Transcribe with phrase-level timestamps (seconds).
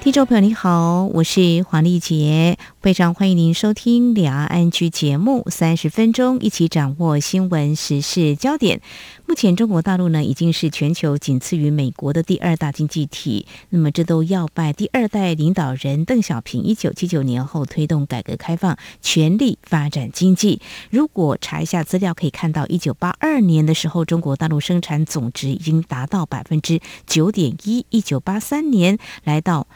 [0.00, 8.80] 听众朋友，你好，我是黄丽杰，非常欢迎您收听《两岸 ING》节目，三十分钟一起掌握新闻时事焦点。
[9.26, 20.62] 目前中国大陆呢已经是全球仅次于美国的第二大经济体，那么这都要拜第二代领导人邓小平一九七九年后推动改革开放，全力发展经济。
[20.90, 29.66] 如果查一下资料，可以看到一九八二年的时候，中国大陆生产总值已经达到百分之九点一，一九八三年来到。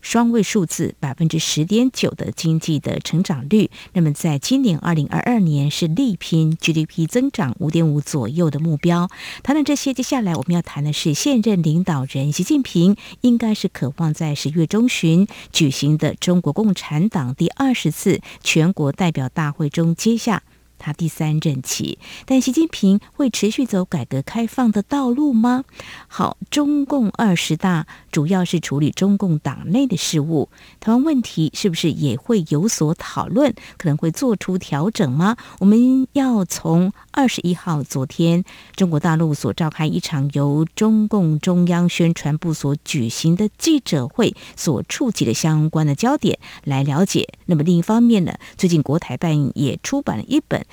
[0.00, 9.08] 双位数字百分之十点九的经济的成长率，那么在今年二零二二年是力拼 GDP 增长五点五左右的目标。
[9.42, 20.42] 谈了这些，接下来我们要谈的是现任领导人习近平，应该是渴望在十月中旬举行的中国共产党第二十次全国代表大会中接下。
[20.80, 25.64] 他第三任期，但习近平会持续走改革开放的道路吗？
[26.08, 30.48] 好，中共二十大主要是处理中共党内的事务，
[30.80, 33.54] 台湾问题是不是也会有所讨论？
[33.76, 35.36] 可能会做出调整吗？
[35.58, 38.42] 我们要从二十一号昨天
[38.74, 47.28] 中国大陆所召开一场由中共中央宣传部所举行的记者会所触及的相关的焦点来了解。
[47.44, 50.64] 那么另一方面呢，最近国台办也出版了一本。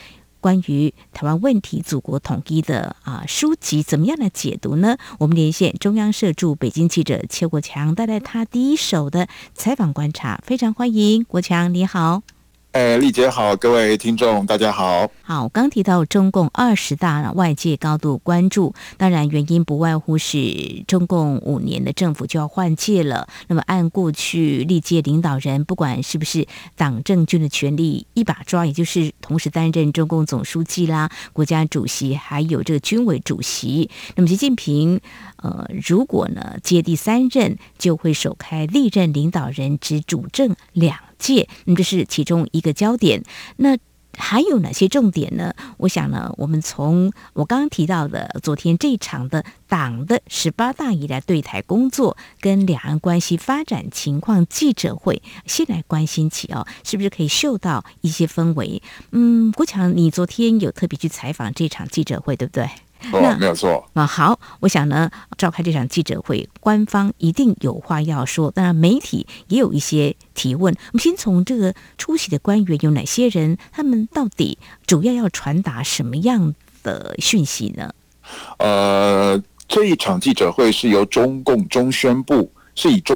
[0.48, 4.96] 关于台湾问题、祖国统一的啊书籍，怎么样来解读呢？
[5.20, 12.24] 我们连线中央社驻北京记者邱国强，带来他第一手的采访观察，非常欢迎国强，你好。
[12.72, 15.12] 哎，丽姐好，各位听众大家好。
[15.28, 23.28] 好，我刚提到中共二十大，外界高度关注，当然原因不外乎是中共五年的政府就要换届了。
[23.48, 33.90] 那么按过去历届领导人，不管是不是党政军的权力一把抓，也就是同时担任中共总书记啦、国家主席，还有这个军委主席。
[34.16, 35.02] 那么习近平，
[35.44, 43.26] 呃，如果呢接第三任，就会首开历任领导人只主政两届，那这是其中一个焦点。
[43.58, 43.78] 那
[44.18, 45.54] 还有哪些重点呢？
[45.78, 58.82] 我想呢，我们从我刚刚提到的昨天这场的党的十八大以来对台工作跟两岸关系发展情况记者会，先来关心起哦，是不是可以嗅到一些氛围？
[59.12, 62.70] 嗯，国强，你昨天有特别去采访这场记者会，对不对？
[63.14, 64.06] 哦，没有错啊。
[64.06, 70.74] 好，我想呢，召开这场记者会，官方一定有话要说，当然媒体也有一些提问。
[70.74, 76.54] 我们先从这个出席的官员有哪些人，他们到底主要要传达什么样
[76.84, 77.94] 的讯息呢？
[78.60, 83.16] 呃，这一场记者会是由中共中宣部，是以中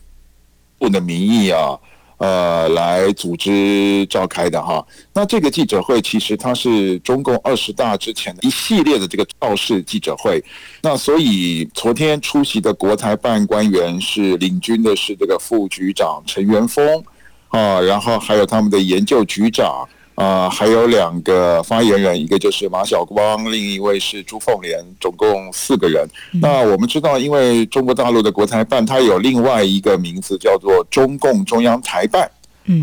[0.77, 1.77] 部的名义啊。
[2.21, 10.43] 呃，来组织召开的哈，那这个记者会其实它是中共二十大之前的一系列的这个造势记者会，
[10.83, 17.03] 那所以昨天出席的国台办官员是领军的是这个副局长陈元峰
[17.47, 19.89] 啊，然后还有他们的研究局长。
[20.21, 26.07] 啊、呃，还有两个发言人，一个就是马晓光，另一位是朱凤莲，总共四个人。
[26.39, 32.29] 那我们知道，因为中国大陆的国台办，它有另外一个名字叫做中共中央台办，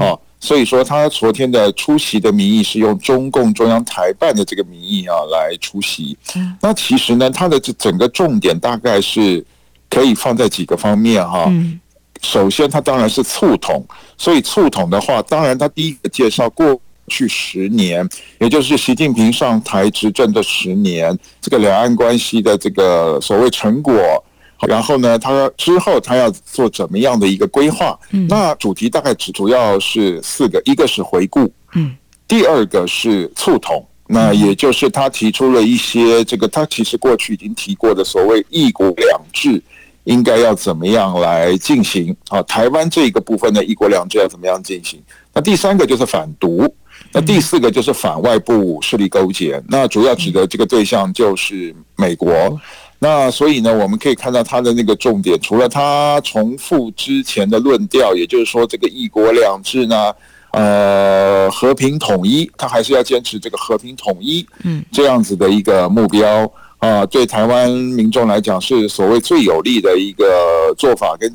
[0.00, 6.19] 啊，所以说他昨天的出席的名义是用中共中央台办的这个名义啊来出席。
[6.60, 9.44] 那其实呢，它的这整个重点大概是
[9.88, 11.49] 可以放在几个方面哈。
[12.20, 16.81] 首先，它当然是促统，所以促统的话，当然它第一个介绍过。
[17.08, 18.08] 去十年，
[18.38, 23.94] 也就是习近平上台执政的十年，这个两岸关系的这个所谓成果，
[24.66, 27.98] 然后呢，他之后他要做怎么样的一个规划？
[28.28, 31.96] 那主题大概只主要是四个，一个是回顾，嗯，
[32.26, 39.62] 第二个是促统，那也就是他提出了一些这个他其实过去已经提过的所谓一国两制
[40.04, 42.43] 应该要怎么样来进行啊？
[42.44, 45.00] 台湾这一个部分的一国两制要怎么样进行？
[45.34, 46.75] 那第三个就是反独。
[47.12, 52.60] 那第四个就是反外部势力勾结，那主要指的这个对象就是美国。
[52.99, 60.12] 那所以呢，我们可以看到他的那个重点，除了他重复之前的论调，也就是说这个一国两制呢，
[60.52, 71.32] 呃，和平统一，他还是要坚持这个和平统一，嗯，这样子的一个目标啊，对台湾民众来讲是所谓最有利的一个做法跟。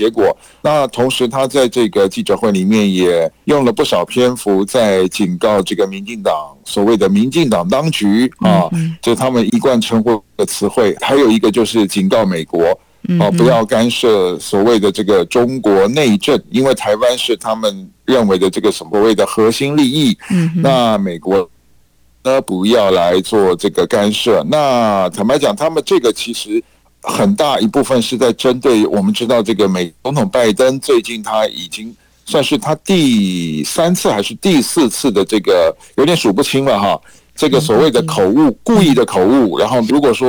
[0.00, 6.32] 结果，那同时他在这个记者会里面也用了不少篇幅在警告这个民进党，
[6.64, 8.70] 所谓的民进党当局啊，
[9.02, 12.64] 就他们一贯称呼的词汇，还有一个就是警告美国
[13.20, 20.16] 哦，不要干涉所谓的这个中国内政，因为台湾是他们认为的这个所谓的核心利益。
[20.30, 21.46] 嗯，那美国
[22.24, 24.42] 呢，不要来做这个干涉。
[24.50, 26.62] 那坦白讲，他们这个其实
[27.02, 31.94] 很大一部分是在针对我们知道，这个美总统拜登最近他已经
[32.24, 37.00] 算是他第三次还是第四次的这个有点数不清了哈。
[37.34, 39.58] 这个所谓的口误，故意的口误。
[39.58, 40.28] 然后，如果说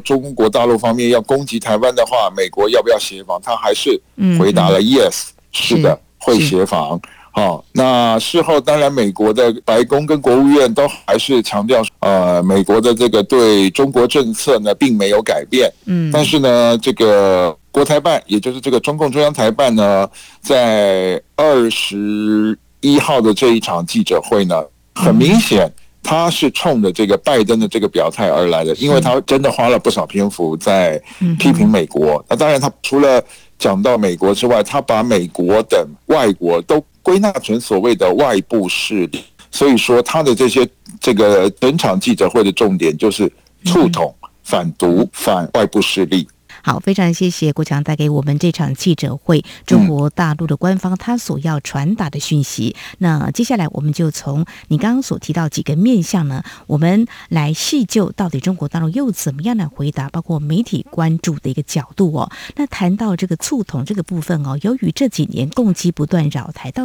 [0.00, 3.40] 中国大陆方面要攻击台湾的话，美国要不要协防？
[3.40, 4.00] 他还是
[4.40, 7.00] 回答了 yes，是的，会协防。
[7.34, 15.72] 好，那事后当然，美国的白宫跟国务院都还是强调，呃，美国的这个对中国政策呢，并没有改变。
[15.86, 20.06] 嗯，但是呢，这个国台办，也就是这个中共中央台办呢，
[20.42, 24.62] 在二十一号的这一场记者会呢，
[24.94, 25.72] 很明显。
[26.04, 31.00] 他是冲着这个拜登的这个表态而来的，因为他真的花了不少篇幅在
[31.38, 32.22] 批评美国。
[32.28, 33.22] 那当然，他除了
[33.56, 39.22] 讲到美国之外，他把美国等外国都归纳成所谓的外部势力。
[39.50, 40.66] 所以说，他的这些
[40.98, 43.30] 这个整场记者会的重点就是
[43.64, 46.26] 促统、反独、反外部势力。
[46.62, 52.76] 好，非常谢谢国强带给我们这场记者会，中国大陆的官方他所要传达的讯息。
[52.78, 62.30] 嗯、那接下来我们就从你刚刚所提到几个面向呢，我们来细究到底中国大陆又怎么样来回答，包括媒体关注的一个角度哦。
[62.54, 66.84] 那谈到这个促统这个部分哦，由于这几年攻击不断扰台，到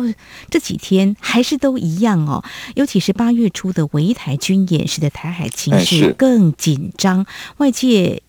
[0.49, 2.43] 这几天还是都一样哦，
[2.75, 7.25] 尤其是八月初的围台军演，使得台海情势更紧张，
[7.57, 8.23] 外界。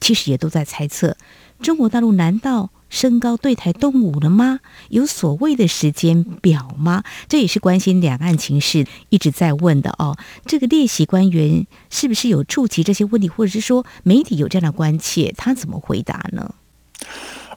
[0.00, 1.16] 其实也都在猜测，
[1.60, 4.60] 中国大陆难道升高对台动武了吗？
[4.88, 7.02] 有所谓的时间表吗？
[7.28, 10.16] 这也是关心两岸情势一直在问的哦。
[10.46, 16.54] 这个列席官员是不是有触及这些问题，或者是说媒体有这样的关切，他怎么回答呢？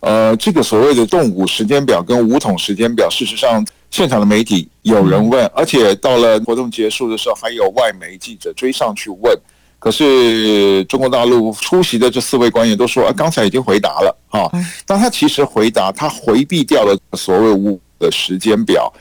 [0.01, 9.39] 呃，这个所谓的动武时间表跟武统时间表，事实上现场的媒体有人问，而且到了活动结束的时候，还有外媒记者追上去问。
[9.81, 14.45] 可是中国大陆出席的这四位官员都说，啊，刚才已经回答了啊。
[14.85, 18.93] 但他其实回答，他回避掉了所谓五的时间表，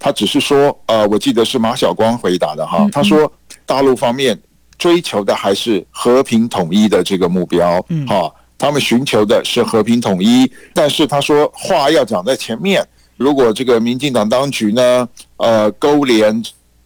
[0.00, 2.88] 他只是说，呃，我记得是马晓光回答的哈。
[2.90, 3.32] 他说，
[3.64, 4.36] 大陆方面
[4.76, 8.28] 追求的还是和平统一的这个目标，哈，
[8.58, 10.50] 他们寻求的是和平统一。
[10.74, 12.84] 但是他说话要讲在前面，
[13.16, 16.42] 如果这个民进党当局呢，呃，勾连。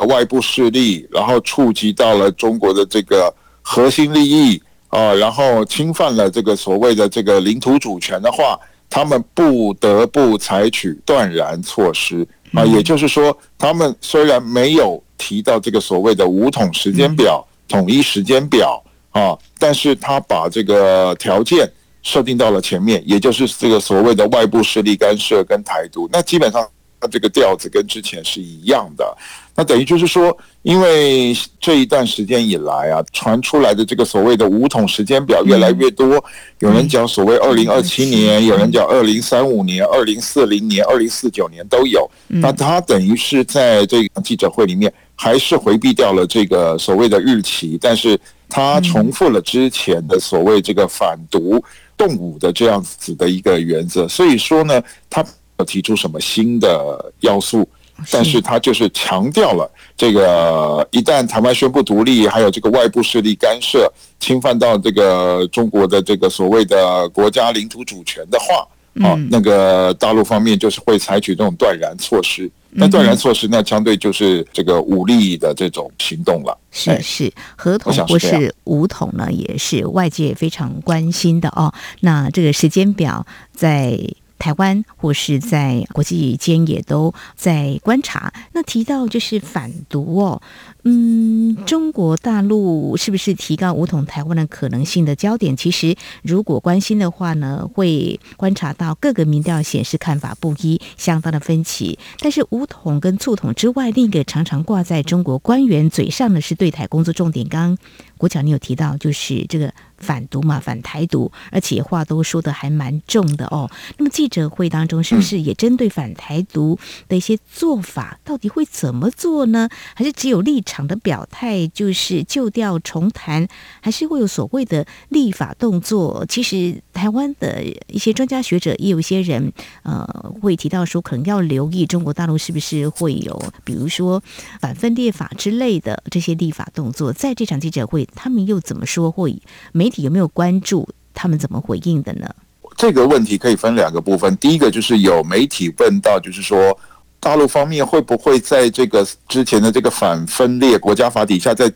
[0.06, 3.32] 外部势力，然后触及到了中国的这个
[3.62, 8.58] 核心利益啊，然后侵犯了这个所谓的这个领土主权的话，
[8.88, 12.64] 他们不得不采取断然措施啊。
[12.64, 21.70] 也就是说，他们虽然没有提到这个所谓的五统时间表、统一时间表啊，但是他把这个条件
[22.02, 26.67] 设定到了前面，也就是这个所谓的外部势力干涉跟台独，那基本上。
[27.02, 29.17] 他这个调子跟之前是一样的，
[29.61, 36.25] 那等于就是说，因为这一段时间以来啊，传出来的这个所谓的五统时间表越来越多，
[36.61, 42.11] 有人讲所谓二零二七年，有人讲二零三五年、二零四零年、二零四九年都有。
[42.27, 48.19] 那他等于是在这个记者会里面，还是回避掉了这个所谓的日期，但是
[48.49, 51.62] 他重复了之前的所谓这个反毒
[51.99, 54.09] 动武的这样子的一个原则。
[54.09, 55.23] 所以说呢，他。
[55.67, 57.69] 提出什么新的要素，
[58.11, 72.50] 但是他就是强调了这个：一旦台湾宣布独立，还有这个外部势力干涉、侵犯到这个中国的这个所谓的国家领土主权的话，啊，那个大陆方面就是会采取这种断然措施。
[72.73, 76.57] 那断然措施，那相对就是这个武力的这种行动了。
[76.71, 81.75] 是是，合同或是武统呢，也是外界非常关心的哦。
[82.00, 83.99] 那这个时间表在。
[84.40, 88.32] 台湾或是在国际间也都在观察。
[88.52, 90.42] 那提到就是反毒哦，
[90.84, 95.56] 嗯，中国大陆是不是提高武统台湾的可能性的焦点？
[95.56, 101.99] 其实如果关心的话呢，会观察到各个民调显示看法不一，相当的分歧。
[102.18, 107.46] 但是武统跟促统之外，另一个常常挂在中国官员嘴上的是对台工作重点。
[107.49, 107.76] 刚
[108.16, 109.72] 国强你有提到，就是这个。
[110.00, 113.70] 反独嘛，反台独，而且话都说的还蛮重的哦。
[113.99, 119.68] 那么记者会当中是不是也针对反台独的一些做法，到底会怎么做呢？
[119.94, 123.47] 还是只有立场的表态，就是旧调重弹，
[123.81, 126.25] 还是会有所谓的立法动作？
[126.27, 130.03] 其实台湾的一些专家学者也有一些人，呃，
[130.41, 134.23] 会提到说，可能要留意中国大陆是不是会有，比如说
[134.61, 137.12] 反分裂法之类的这些立法动作。
[137.12, 139.11] 在这场记者会，他们又怎么说？
[139.11, 139.41] 会
[139.73, 139.91] 没？
[139.97, 142.33] 有没有关注他们怎么回应的呢？
[142.77, 144.35] 这个问题可以分两个部分。
[144.37, 146.79] 第一个就是有媒体问到，就是说
[147.21, 151.71] 大陆方面会不会在这个之前的这个反分裂国家法底下，再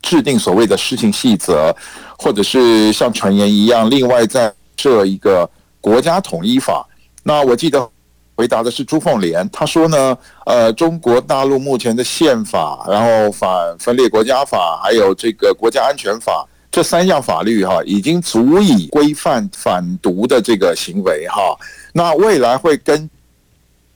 [0.00, 1.74] 制定所谓的施行细则，
[2.16, 5.50] 或者是像传言一样，另外再设一个
[5.80, 6.86] 国家统一法？
[7.24, 7.90] 那我记得
[8.36, 16.46] 回答的是朱凤莲，他说呢，呃，中国大陆目前的宪法，然后反分裂国家法，还有这个国家安全法。
[16.70, 21.56] 这三项法律哈，已经足以规范反独的这个行为哈。
[21.94, 23.08] 那未来会根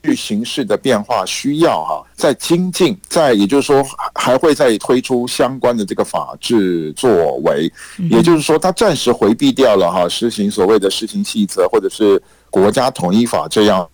[0.03, 7.71] 据形势的变化需要哈，在精进，在也就是说还会再推出相关的这个法制作为。
[8.11, 13.87] 也就是说，他暂时回避掉了哈，实行所谓的施行细则或者是国家统一法这样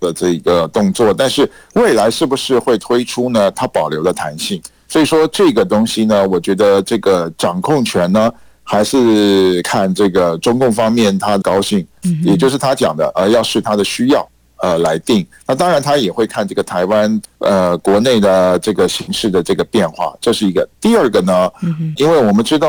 [0.00, 1.12] 的这个动作。
[1.12, 3.50] 但是未来是不是会推出呢？
[3.52, 4.60] 它保留了弹性。
[4.86, 8.30] 所以说这个东西呢，我觉得这个掌控权呢，
[8.62, 11.84] 还是看这个中共方面他高兴，
[12.22, 14.28] 也就是他讲的，呃，要是他的需要，
[14.64, 15.26] 呃，来定。
[15.46, 20.66] 那当然他也会看这个台湾呃国内的这个形势的这个变化，这是一个。
[20.80, 21.50] 第二个呢，
[21.96, 22.68] 因为我们知道。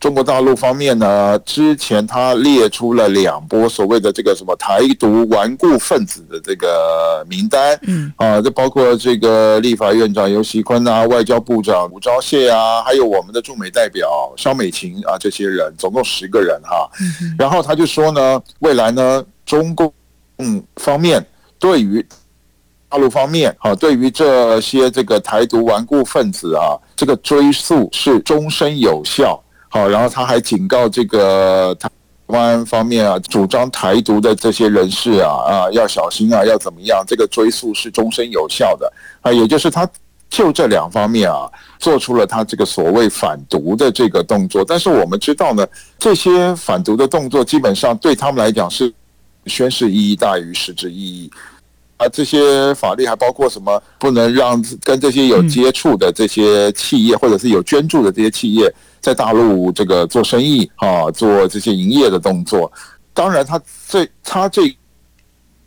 [0.00, 14.08] 中国大陆方面呢，之前他列出了两波所谓的这个什么台独顽固分子的这个名单，嗯啊，这包括这个立法院长游锡坤啊，外交部长吴钊燮啊，还有我们的驻美代表
[14.38, 16.88] 肖美琴啊，这些人总共十个人哈。
[17.38, 19.92] 然后他就说呢，未来呢，中共
[20.40, 21.24] 嗯方面
[21.58, 22.04] 对于
[22.88, 29.40] 大陆方面啊，对于这些这个台独顽固分子啊，这个追诉是终身有效。
[29.68, 31.88] 好，然后他还警告这个台
[32.26, 37.04] 湾方面啊，主张台独的这些人士啊啊，要小心啊，要怎么样？
[37.06, 39.88] 这个追诉是终身有效的啊，也就是他
[40.28, 44.64] 就这两方面啊，做出了他这个所谓反独的这个动作。
[44.66, 45.64] 但是我们知道呢，
[45.96, 48.92] 这些反独的动作基本上对他们来讲是
[49.46, 51.30] 宣示意义大于实质意义
[51.96, 52.08] 啊。
[52.08, 53.82] 这些法律还包括什么？
[53.98, 58.72] 不能让跟这些有接触的这些企业，或者是有捐助的这些企业。
[59.00, 62.70] 在大陆这个做生意啊，做这些营业的动作，
[63.14, 64.76] 当然他这他这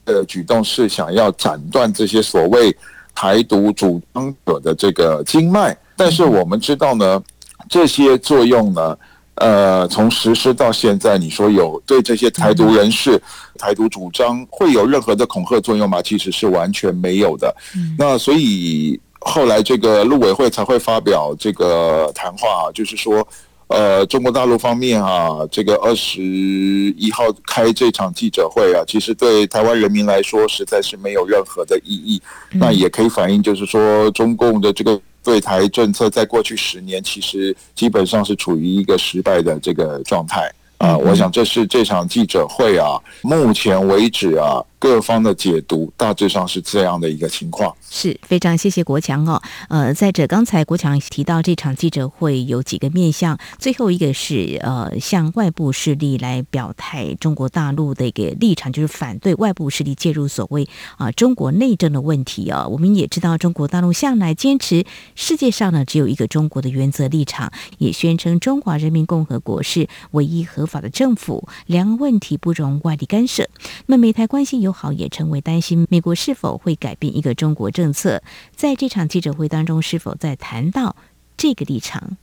[0.06, 2.72] 个举动是想要斩断这些所谓
[3.16, 7.24] 台独主张者的这个经脉，但是我们知道呢，
[7.68, 8.96] 这些作用呢，
[9.36, 13.22] 呃，从实施到现在，你说有对这些台独人士、
[13.58, 16.02] 台独主张会有任何的恐吓作用吗？
[16.02, 17.56] 其实是完全没有的。
[17.98, 19.00] 那所以。
[19.26, 23.26] 后来这个陆委会才会发表这个谈话，就是说，
[23.68, 32.22] 呃，中国大陆方面啊，这个二十一号开这场记者会啊，其实对台湾人民来说实在是没有任何的意义。
[32.52, 40.52] 那也可以反映，就是说，中共的这个对台政策在过去十年其实基本上是处于一个失败的这个状态。
[40.84, 40.98] 啊。
[40.98, 44.64] 我想这是这场记者会啊，目前为止啊。
[44.84, 49.42] 各方的解读大致上是这样的一个情况，是非常谢谢国强哦。
[49.70, 62.68] 呃，再者刚才国强提到这场记者会有几个面向，最后一个是呃向外部势力来表态中国大陆的一个立场，就是反对外部势力介入所谓啊、呃、中国内政的问题啊、哦。
[62.68, 64.84] 我们也知道中国大陆向来坚持
[65.16, 73.48] 世界上呢只有一个中国的原则立场，也宣称中华人民共和国是唯一合法法的政府，两岸问题不容外力干涉。
[73.86, 74.74] 那美台关系友。
[74.74, 78.24] 好，也成为担心美国是否会改变一个中国政策。
[78.56, 80.96] 在这场记者会当中，是否在谈到
[81.38, 82.18] 这个立场？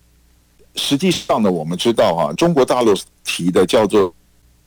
[0.75, 2.93] 实际上呢，我们知道啊，中国大陆
[3.23, 4.13] 提的叫做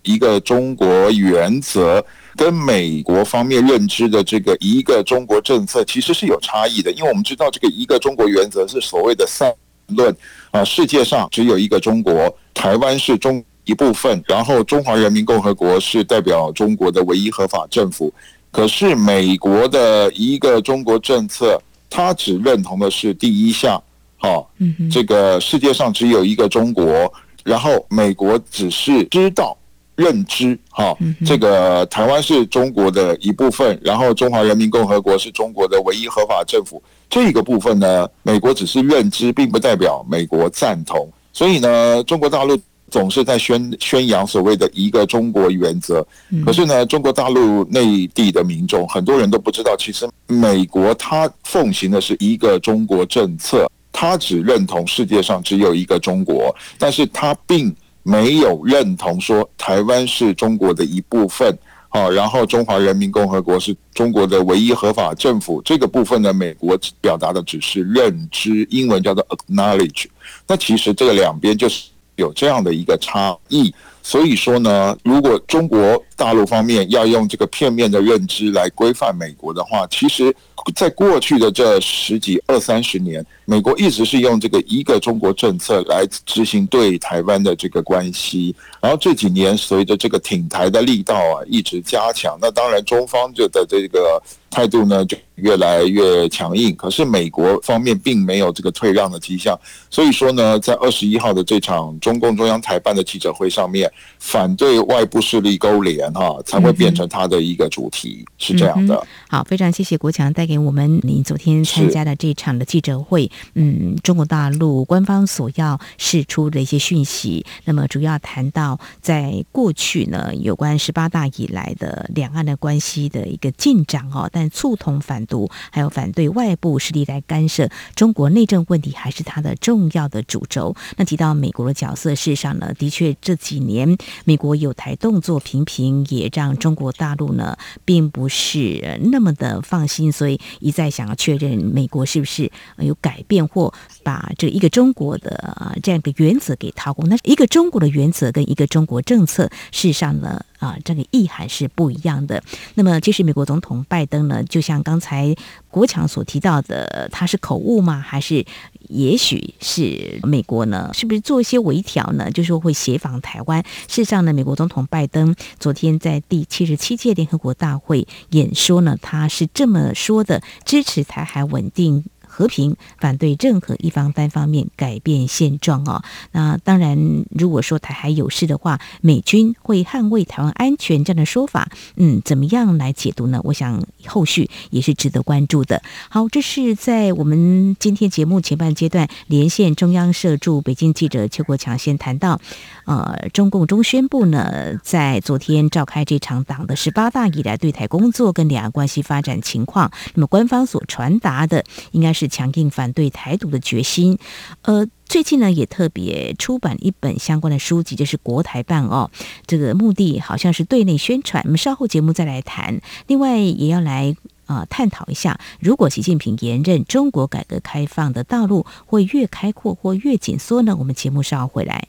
[0.04, 2.02] 一个中国原则，
[2.38, 6.90] 跟美国方面认知的这个一个中国政策其实是有差异的。
[6.94, 9.54] 因为我们知道，这个一个中国原则是所谓的三
[9.88, 10.16] 论
[10.52, 13.44] 啊，世界上只有一个中国，台湾是中。
[13.66, 18.14] 一部分，然后中华人民共和国是代表中国的唯一合法政府。
[18.52, 23.82] 可是美国的一个中国政策，它只认同的是第一项，
[24.18, 24.46] 哈，
[24.92, 27.12] 这个世界上只有一个中国，
[27.44, 29.58] 然后美国只是知道、
[29.96, 36.84] 认知，哈，这个台湾是中国的一部分，然后中华人民共和国是中国的唯一合法政府。
[37.10, 41.10] 这个部分呢，美国只是认知，并不代表美国赞同。
[41.32, 42.56] 所以呢，中国大陆。
[42.94, 46.06] 总是在宣宣扬所谓的一个中国原则，
[46.46, 61.58] 可是呢，中国大陆内地的民众很多人都不知道，其实美国它奉行的是一个中国政策，它只认同世界上只有一个中国，但是它并没有认同说台湾是中国的一部分，
[61.90, 70.06] 好，然后中华人民共和国是中国的唯一合法政府，这个部分呢，美国表达的只是认知，英文叫做 acknowledge，
[70.48, 71.86] 那其实这个两边就是。
[72.16, 80.36] 有这样的一个差异，所以说呢，如果中国大陆方面要用这个片面的认知来规范美国的话，其实，
[80.76, 88.56] 在过去的这十几二三十年，美国一直是用这个一个中国政策来执行对台湾的这个关系。
[88.82, 96.76] 然后这几年随着这个挺台的力道啊一直加强，那当然中方就的这个态度呢就越来越强硬。
[96.76, 99.58] 可是美国方面并没有这个退让的迹象。
[99.90, 109.02] 所以说呢，在二十一号的这场中共中央台办的记者会上面，反对外部势力勾连哈，才会变成他的一个主题，是这样的。
[109.30, 113.32] 好，非常谢谢国强带给我们你昨天参加的这场的记者会。
[113.56, 130.76] 嗯，中国大陆官方所要释出的一些讯息，那么主要谈到在过去呢，有关十八大以来的两岸的关系的一个进展哦，但促同反独还有反对外部势力来干涉中国内政问题，还是他的重要的主轴。
[130.98, 133.98] 那提到美国的角色，事实上呢，的确这几年。
[134.26, 143.74] 美国有台动作频频，也让中国大陆呢，并不是那么的放心，所以一再想要确认美国是不是有改变或
[144.04, 147.08] 把这一个中国的这样一个原则给掏空。
[147.08, 152.42] 那一个中国的原则跟一个中国政策，事实上呢，啊，这个意涵是不一样的。
[152.76, 155.36] 那么，其实美国总统拜登呢，就像刚才
[155.70, 158.00] 国强所提到的，他是口误吗？
[158.00, 158.46] 还是
[158.90, 160.90] 也许是美国呢？
[160.94, 162.32] 是不是做一些微调呢？
[162.32, 163.62] 就是说会协防台湾？
[163.88, 172.06] 事实上呢，美国总统拜登昨天在第七十七届联合国大会演说呢，他是这么说的：支持台海稳定。
[172.34, 176.02] 和平，反对任何一方单方面改变现状哦。
[176.32, 176.98] 那当然，
[177.30, 183.40] 如果说台海有事的话，美军会捍卫台湾安全这样的说法，嗯，怎么样来解读呢？
[183.44, 185.84] 我想后续也是值得关注的。
[186.10, 192.42] 好，这是在我们今天节目前半阶段连线中央社驻北京记者邱国强，先谈到，
[192.86, 202.23] 呃，中共中宣部呢，在昨天召开这场党的十八大以来对台工作跟两岸关系发展情况，那么官方所传达的应该是。
[202.24, 204.18] 是强硬反对台独的决心，
[204.62, 209.12] 呃，最近呢也特别出版一本相关的书籍，就是国台办哦，
[209.46, 211.44] 这个目的好像是对内宣传。
[211.44, 212.80] 我们稍后节目再来谈。
[213.08, 220.76] 另外也要来啊、探讨一下，如果习近平连任，中国改革开放的道路会越开阔或越紧缩呢？
[220.78, 221.88] 我们节目稍后回来。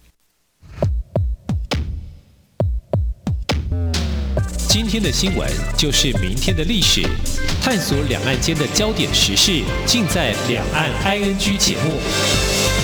[4.74, 7.00] 今天的新闻就是明天的历史，
[7.62, 12.83] 探索两岸间的焦点时事，尽在《两岸 ING》节目。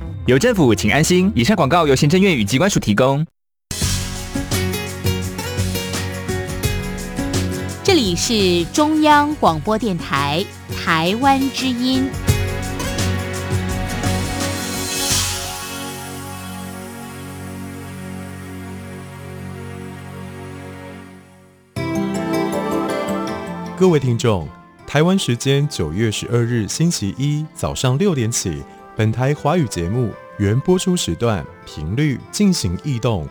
[0.27, 1.31] 有政府，请安心。
[1.33, 3.25] 以上广告由行政院与机关署提供。
[7.83, 10.45] 这里是中央广播电台
[10.77, 12.07] 台湾之音。
[23.75, 24.47] 各位听众，
[24.85, 28.61] 台湾时间九月十二日星期一早上六点起。
[28.97, 33.25] 本台华语节目原播出时段频率进行异动，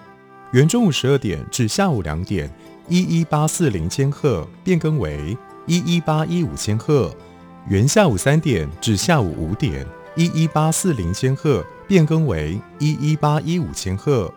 [0.53, 2.51] 原中午十二点至下午两点，
[2.89, 7.11] 一一八四零千赫变更为一一八一五千赫；
[7.69, 14.33] 原下午三点至下午五点，一一八四零千赫变更为一一八一五千赫；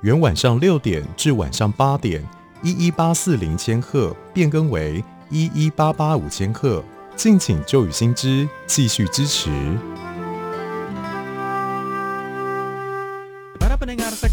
[0.00, 2.20] 原晚上六点至晚上八点，
[2.62, 6.82] 一一八四零千赫变更为一一八八五千赫。
[7.14, 9.50] 敬请旧与新知继续支持。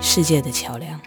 [0.00, 1.00] 世界的桥梁。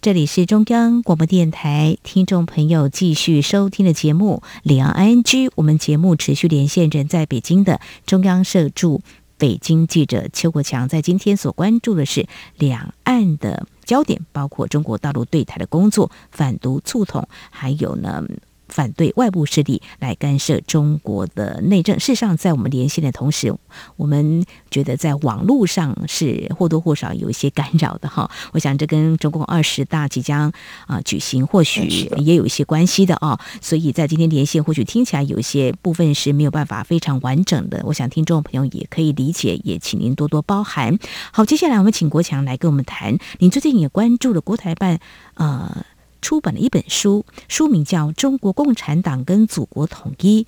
[0.00, 5.22] 这里是中央广播电台听众朋友继续收听的节目《两岸 ING》，
[5.54, 9.00] 我们节目持续连线人在北京的中央社驻
[9.38, 12.26] 北京记者邱国强，在今天所关注的是
[12.58, 18.22] 两岸的焦点，包括中国大陆对台的工作、反独促统，还有呢。
[18.68, 21.98] 反对外部势力来干涉中国的内政。
[21.98, 23.54] 事实上，在我们连线的同时，
[23.96, 28.30] 我们觉得在网络上是或多或少有一些干扰的哈。
[28.52, 30.52] 我想这跟中共二十大即将
[30.86, 33.38] 啊举行，或许也有一些关系的啊。
[33.60, 37.82] 所以在今天连线，或许听起来有一些部分是没有办法非常完整的。
[37.84, 40.98] 我想听众朋友也可以理解，也请您多多包涵。
[41.32, 44.98] 好，接下来我们请国强来跟我们谈，您最近也关注了国台办
[45.34, 45.84] 呃。
[46.24, 50.42] 出版了一本书，书名叫《中国共产党跟祖国统一》。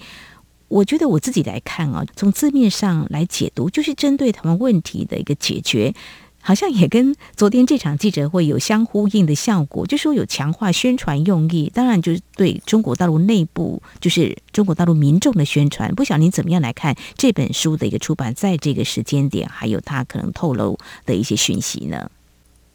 [0.68, 5.94] 我觉得我自己来看啊，从字面上来解读，就是针对台湾问题的一个解决，
[6.40, 11.70] 好像也跟昨天这场记者会有相呼应的效果，就说有强化宣传用意。
[11.74, 15.94] 当然，就是对中国大陆内部，就是中国大陆民众的宣传。
[15.94, 22.10] 不晓得您怎么样来看这本书的一个出版，在这个时间点，还有它可能透露的一些讯息呢？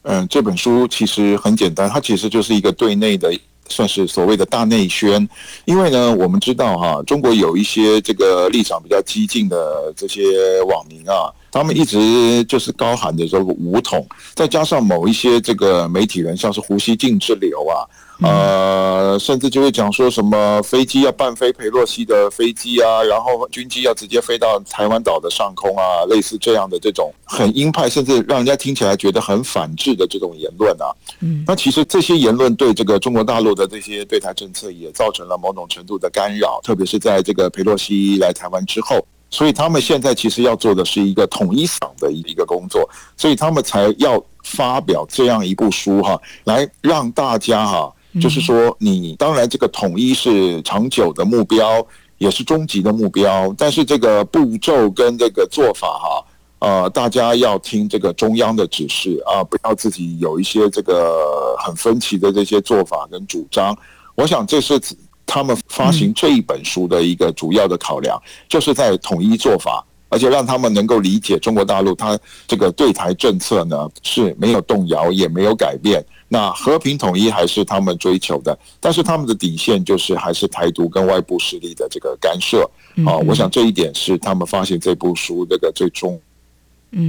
[0.04, 3.32] 嗯，这本书其实很简单，它其实就是一个对内的，
[3.68, 5.28] 算是所谓的大内宣。
[5.66, 17.86] 因为呢，我们知道哈，中国有一些这个立场比较激进的这些网民啊，他们一直就是高喊着说武统，再加上某一些这个媒体人，像是胡锡进之流啊。
[18.24, 30.86] 呃，甚至就会讲说什么飞机要半飞佩洛西的飞机啊，然后军机要直接飞到台湾岛的上空啊，类似这样的这种很鹰派，甚至让人家听起来觉得很反制的这种言论啊。
[31.22, 47.92] 嗯，那其实这些言论对这个中国大陆的这些对台政策也造成了某种程度的干扰，特别是在这个佩洛西来台湾之后，所以他们现在其实要做的是一个统一嗓的一个工作，所以他们才要发表这样一部书哈，来让大家哈。
[48.20, 51.86] 就是说，你当然这个统一是长久的目标，
[52.18, 53.54] 也是终极的目标。
[53.58, 56.26] 但是这个步骤跟这个做法哈，
[56.60, 63.74] 呃，大家要听这个中央的指示啊，不要自己有一些这个很分歧的这些做法跟主张。
[64.16, 64.78] 我想这是
[65.26, 76.06] 他们发行这一本书的一个主要的考量，就是在统一做法，而且让他们能够理解中国大陆它这个对台政策呢是没有动摇，也没有改变。
[76.34, 82.64] 那和平统一还是他们追求的，但是他们的底线就是还是台独跟外部势力的这个干涉
[83.06, 83.18] 啊。
[83.28, 86.18] 我想这一点是他们发行这部书这个最重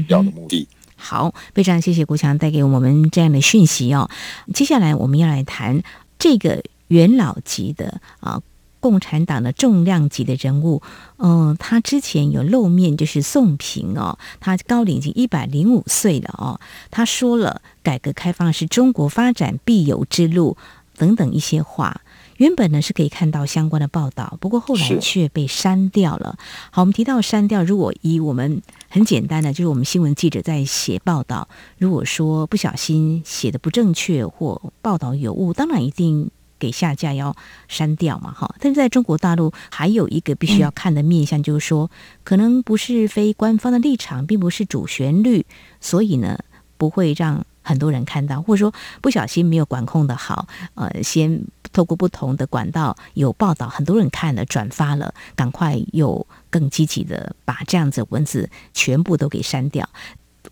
[0.09, 0.67] 要的目的。
[0.97, 4.11] 好，非常谢谢国强带给我们这样的讯息哦。
[4.53, 5.81] 接下来我们要来谈
[6.19, 8.43] 这个元老级的啊。
[8.83, 10.83] 共产党的重量级的人物，
[11.19, 20.57] 嗯、呃，他之前有露面，就是宋平哦，他高龄已经一百零五岁了哦，他说了改革开放是中国发展必由之路
[20.99, 22.01] 等等一些话，
[22.39, 26.37] 原本呢是可以看到相关的报道，不过后来却被删掉了。
[26.73, 31.47] 好，我们提到删掉，如果以我们很简单的，就是我们新闻记者在写报道，
[31.79, 36.33] 如果说不小心写的不正确或报道有误，当然一定。
[36.63, 37.35] 给下架要
[37.67, 38.55] 删掉嘛，哈！
[38.61, 41.91] 但是在中国大陆还有一个必须要看的面向，就是说，
[42.23, 45.45] 可能不是非官方的立场，并不是主旋律，
[45.81, 46.39] 所以呢，
[46.79, 59.89] 不会让很多人看到，或者说不小心没有管控的好，呃，先透过不同的管道有报道，很多人看了转发了，赶快又更积极的把这样子文字全部都给删掉。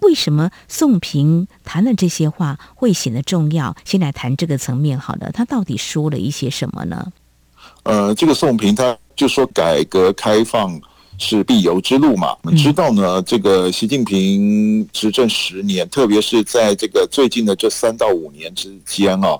[0.00, 3.74] 为什么宋平谈的这些话会显得重要？
[3.84, 7.12] 先来谈这个层面，好了，他到底说了一些什么呢？
[7.82, 10.80] 呃，这个宋平他就说改革开放
[11.18, 12.34] 是必由之路嘛。
[12.42, 19.38] 我们知道呢，这个习近平执政十年，特别是在这个最近的这三到五年之间啊，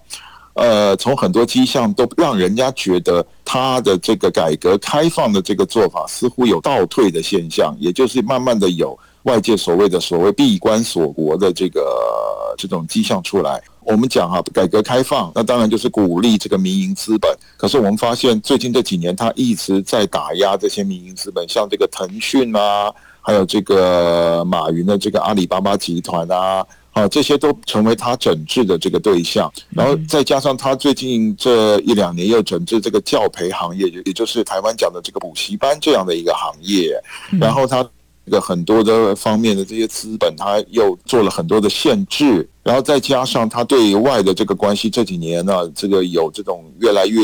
[0.54, 8.98] 呃，从很多迹象都让人家觉得他的这个改革开放的这个做法似乎有倒退的现象，也就是慢慢的有。
[9.24, 17.30] 外界所谓的所谓闭关锁国的这个这种迹象出来，我们讲哈，改革开放，那当然就是鼓励这个民营资本。
[17.56, 29.52] 可是我们发现最近这几年，他一直在打压这些民营资本，像这个腾讯啊，还有这个马云的这个阿里巴巴集团啊，啊，这些都成为他整治的这个对象。
[29.68, 36.98] 然后再加上他最近这一两年又整治这个教培行业，也就是台湾讲的这个补习班这样的一个行业，
[37.38, 37.86] 然后他。
[38.26, 47.20] 这个很多的方面的这些资本，他又做了很多的限制，然后再加上他对外的这个关系，这几年呢，这个有这种越来越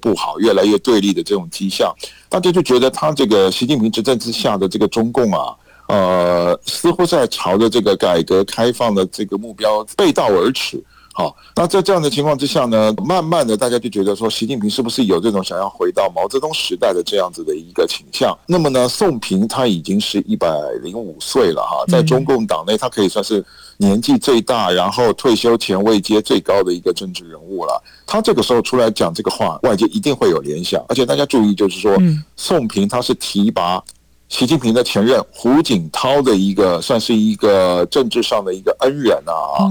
[0.00, 1.94] 不好、越来越对立的这种迹象，
[2.28, 5.54] 大家就觉得他这个习近平执政之下的这个中共啊，
[5.88, 10.82] 呃，似乎在朝着这个改革开放的这个目标背道而驰。
[11.14, 18.36] 好，那在这样的情况之下呢，慢慢的大家就觉得说，习近平是不是有这种想要回到毛泽东时代的这样子的一个倾向？
[18.46, 20.48] 那么呢，宋平他已经是一百
[20.82, 23.44] 零五岁了哈，在中共党内他可以算是
[23.76, 27.82] 年纪最大，然后退休前位阶最高的一个政治人物了。
[28.06, 30.82] 他这个时候出来讲这个话，外界一定会有联想。
[30.88, 31.94] 而且大家注意，就是说，
[32.36, 33.82] 宋平他是提拔
[34.30, 39.68] 习近平的前任胡锦涛的一个，算是一个政治上的一个恩人啊。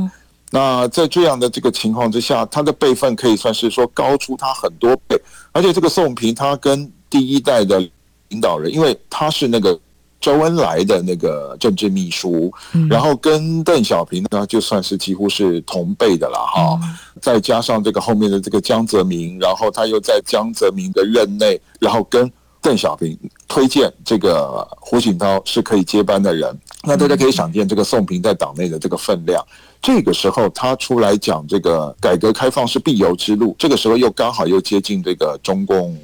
[0.51, 5.19] 那在这样的这个情况之下，他的辈分可以算是说高出他很多倍，
[5.53, 7.79] 而且这个宋平他跟第一代的
[8.27, 9.79] 领导人，因为他是那个
[10.19, 12.53] 周恩来的那个政治秘书，
[12.89, 16.79] 然后跟邓小平呢就算是几乎是同辈的了哈，
[17.21, 22.31] 再加上这个后面的这个江泽民，然后他又在江泽民的任内，然后跟
[22.61, 29.43] 邓小平推荐这个胡锦涛是可以接班的人，那大家可以想见这个宋平在党内的这个分量。
[29.81, 35.97] 这个时候他出来讲这个改革开放是必由之路，这个时候又刚好又接近这个中共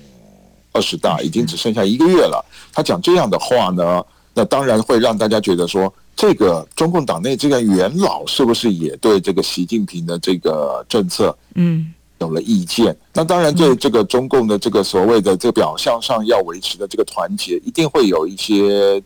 [0.71, 2.43] 二十大，已经只剩下一个月了。
[2.73, 12.95] 他讲这样的话呢，那当然会让大家觉得说，这个中共党内这个元老是不是也对这个习近平的这个政策，嗯，有了意见？
[13.13, 19.01] 那当然对这个中共的这个所谓的这个表象上要维持的这个团结，一定会有一些。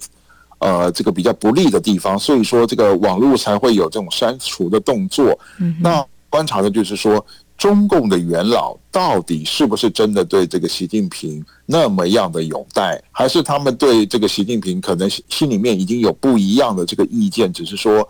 [0.64, 5.36] 呃，这个比较不利的地方，所以说这个网络才会有这种删除的动作。
[5.82, 7.26] 那观察的就是说，
[7.58, 18.08] 中共的元老到底是不是真的对这个习近平那么样的拥戴，还是他们对这个习近平可能心里面已经有不一样的这个意见，只是说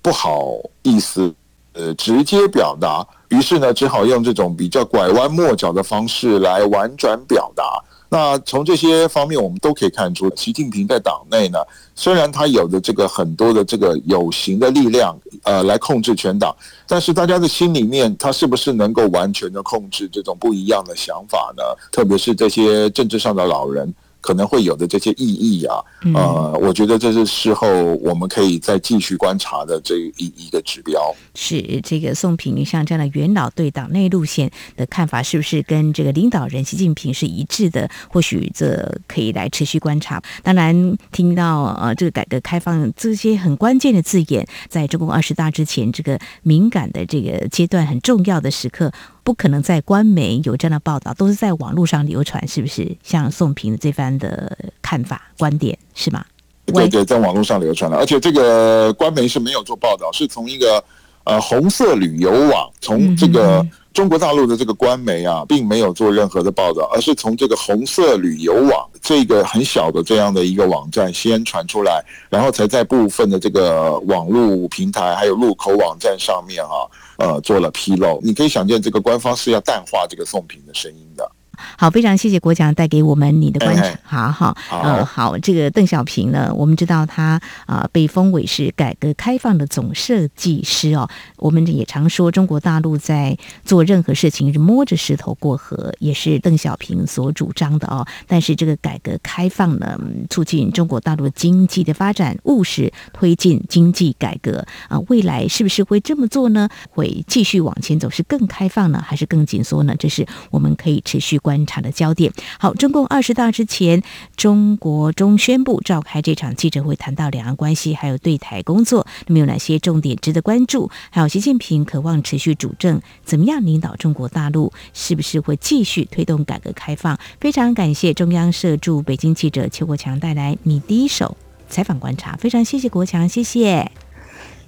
[0.00, 0.52] 不好
[0.84, 1.34] 意思
[1.76, 7.64] 呃直接表达，于是呢，只好用这种比较拐弯抹角的方式来婉转表达。
[8.08, 11.58] 那从这些方面，我们都可以看出，习近平在党内呢，
[11.96, 16.54] 虽然他有的这个很多的这个有形的力量，呃，来控制全党，
[16.86, 21.62] 但是大家的心里面，他是不是能够完全的控制这种不一样的想法呢？
[21.90, 23.92] 特别是这些政治上的老人。
[24.26, 25.76] 可能会有的这些意义啊，
[26.12, 27.68] 呃，我觉得这是事后
[28.02, 31.14] 我们可以再继续观察的这一一个指标。
[31.36, 37.88] 是这个宋平像这样的元老对党内路线的看法，是不是跟这个领导人习近平是一致的？
[38.08, 40.20] 或许这可以来持续观察。
[40.42, 48.90] 当然，听到呃这个改革开放这些很关键的字眼，在中共二十大之前这个敏感的这个阶段，很重要的时刻。
[49.26, 52.96] 不可能在官媒有这样的报道，都是在网络上流传，是不是？
[53.02, 56.24] 像宋平这番的看法观点是吗？
[56.66, 60.82] 对对，在网络上流传了，而且这个官媒是没有做报道，是从一个
[61.24, 76.86] 呃红色旅游网，从这个中国大陆的这个官媒啊，并没有做任何的报道，而是从这个红色旅游网这个很小的这样的一个网站先传出来，然后才在部分的这个网络平台还有入口网站上面啊。
[77.18, 81.30] 呃，做了披露，你可以想见，这个官方是要淡化这个宋平的声音的。
[81.78, 84.30] 好，非常谢谢国强带给我们你的观察。
[84.30, 91.08] 好好，呃，好，这个邓小平呢，我们知道他啊、呃、被封为是改革开放的总设计师哦。
[91.36, 98.06] 我们也常说，中国大陆在做任何事情是摸着石头过河，也是邓小平所主张的哦。
[98.26, 99.98] 但是这个改革开放呢，
[100.30, 106.68] 促进中国大陆经济的发展，务实推进经济改革啊、呃，未来是不是会这么做呢？
[106.90, 109.94] 会继续往前走，是更开放呢，还是更紧缩呢？
[109.98, 112.32] 这是我们可以持续观察的焦点。
[112.58, 114.02] 好，中共二十大之前，
[114.36, 120.90] 中国中宣部召开这场记者会，谈到两岸关系还有对台工作，那么有哪些重点值得关注？
[121.10, 124.72] 还有习近平渴望持续主政，怎么样领导中国大陆？
[124.92, 127.16] 是不是会继续推动改革开放？
[127.40, 131.36] 非常感谢中央社驻北京记者邱国强带来你第一手
[131.68, 133.88] 采访观察，非常谢谢国强，谢谢，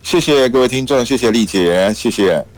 [0.02, 2.57] 谢谢各位听众，谢谢丽姐，谢谢。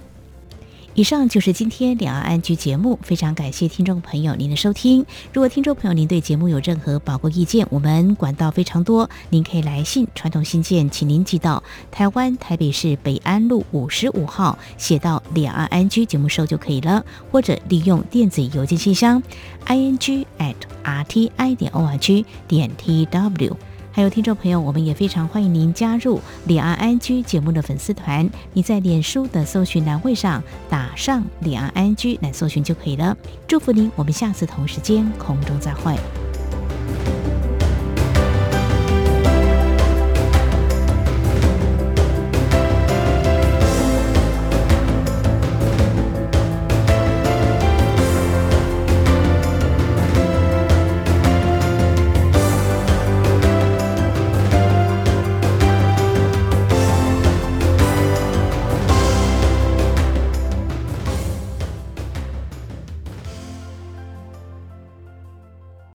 [0.95, 5.07] 以上就是今天两岸安居节目，非常感谢听众朋友您的收听。
[5.33, 19.23] 如果听众朋友您对节目有任何宝贵意见，我们管道非常多，您可以来信传统信件，请您寄到台湾台北市北安路五十五号，写到两岸安居节目收就可以了，或者利用电子邮件信箱
[19.67, 23.57] i n g at r t i 点 o r g 点 t w。
[24.01, 28.27] 还有听众朋友，我们也非常欢迎您加入李安安居节目的粉丝团。
[28.55, 33.15] 你在脸书的搜寻栏位上打上“李安安居”来搜寻就可以了。
[33.47, 35.95] 祝福您，我们下次同时间空中再会。